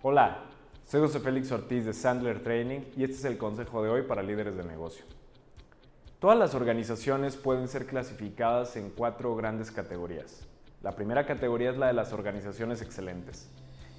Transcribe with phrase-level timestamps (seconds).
[0.00, 0.44] Hola,
[0.86, 4.22] soy José Félix Ortiz de Sandler Training y este es el consejo de hoy para
[4.22, 5.04] líderes de negocio.
[6.20, 10.46] Todas las organizaciones pueden ser clasificadas en cuatro grandes categorías.
[10.82, 13.48] La primera categoría es la de las organizaciones excelentes.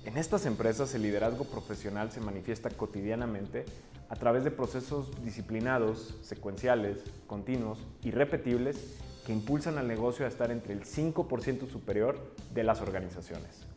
[0.05, 3.65] En estas empresas el liderazgo profesional se manifiesta cotidianamente
[4.07, 10.49] a través de procesos disciplinados, secuenciales, continuos y repetibles que impulsan al negocio a estar
[10.49, 12.17] entre el 5% superior
[12.53, 13.67] de las organizaciones.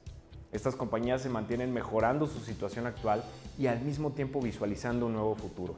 [0.52, 3.24] Estas compañías se mantienen mejorando su situación actual
[3.58, 5.76] y al mismo tiempo visualizando un nuevo futuro.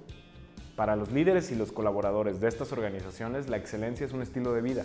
[0.74, 4.62] Para los líderes y los colaboradores de estas organizaciones, la excelencia es un estilo de
[4.62, 4.84] vida.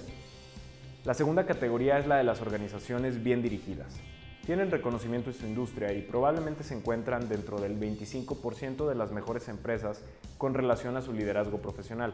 [1.05, 3.99] La segunda categoría es la de las organizaciones bien dirigidas.
[4.45, 9.47] Tienen reconocimiento en su industria y probablemente se encuentran dentro del 25% de las mejores
[9.47, 10.03] empresas
[10.37, 12.13] con relación a su liderazgo profesional.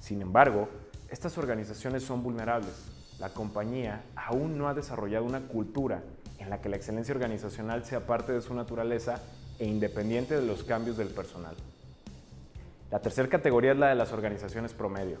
[0.00, 0.70] Sin embargo,
[1.10, 3.18] estas organizaciones son vulnerables.
[3.18, 6.02] La compañía aún no ha desarrollado una cultura
[6.40, 9.22] en la que la excelencia organizacional sea parte de su naturaleza
[9.58, 11.54] e independiente de los cambios del personal.
[12.90, 15.18] La tercera categoría es la de las organizaciones promedio.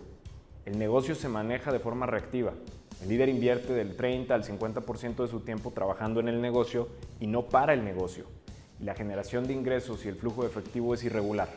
[0.64, 2.52] El negocio se maneja de forma reactiva.
[3.02, 6.88] El líder invierte del 30 al 50% de su tiempo trabajando en el negocio
[7.20, 8.24] y no para el negocio.
[8.80, 11.48] Y la generación de ingresos y el flujo de efectivo es irregular.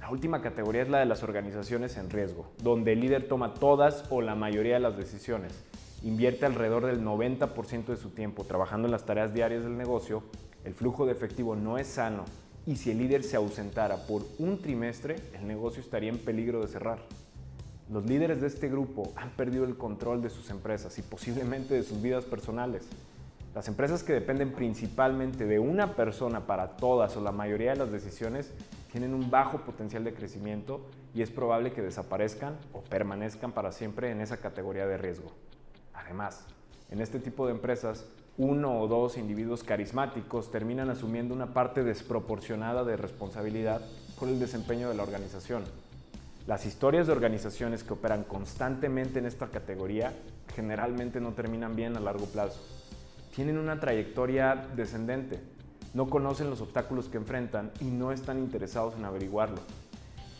[0.00, 4.04] La última categoría es la de las organizaciones en riesgo, donde el líder toma todas
[4.10, 5.64] o la mayoría de las decisiones
[6.04, 10.22] invierte alrededor del 90% de su tiempo trabajando en las tareas diarias del negocio,
[10.62, 12.24] el flujo de efectivo no es sano
[12.66, 16.68] y si el líder se ausentara por un trimestre, el negocio estaría en peligro de
[16.68, 16.98] cerrar.
[17.90, 21.82] Los líderes de este grupo han perdido el control de sus empresas y posiblemente de
[21.82, 22.86] sus vidas personales.
[23.54, 27.92] Las empresas que dependen principalmente de una persona para todas o la mayoría de las
[27.92, 28.52] decisiones
[28.92, 34.10] tienen un bajo potencial de crecimiento y es probable que desaparezcan o permanezcan para siempre
[34.10, 35.32] en esa categoría de riesgo.
[36.04, 36.44] Además,
[36.90, 38.04] en este tipo de empresas,
[38.36, 43.80] uno o dos individuos carismáticos terminan asumiendo una parte desproporcionada de responsabilidad
[44.18, 45.64] por el desempeño de la organización.
[46.46, 50.12] Las historias de organizaciones que operan constantemente en esta categoría
[50.54, 52.60] generalmente no terminan bien a largo plazo.
[53.34, 55.40] Tienen una trayectoria descendente,
[55.94, 59.58] no conocen los obstáculos que enfrentan y no están interesados en averiguarlo.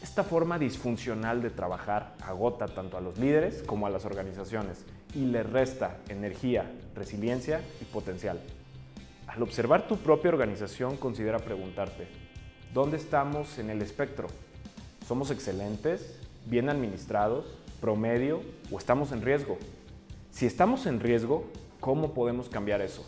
[0.05, 4.85] Esta forma disfuncional de trabajar agota tanto a los líderes como a las organizaciones
[5.15, 8.39] y les resta energía, resiliencia y potencial.
[9.27, 12.07] Al observar tu propia organización, considera preguntarte,
[12.75, 14.29] ¿dónde estamos en el espectro?
[15.09, 17.47] ¿Somos excelentes, bien administrados,
[17.81, 19.57] promedio o estamos en riesgo?
[20.31, 21.47] Si estamos en riesgo,
[21.81, 23.07] ¿cómo podemos cambiar eso?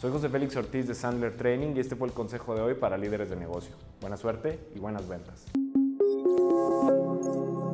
[0.00, 2.98] Soy José Félix Ortiz de Sandler Training y este fue el consejo de hoy para
[2.98, 3.76] líderes de negocio.
[4.00, 5.44] Buena suerte y buenas ventas.
[6.24, 7.71] Thank you.